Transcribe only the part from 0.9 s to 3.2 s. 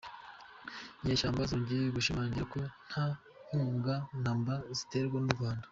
Inyeshyamba zongeye gushimangira ko nta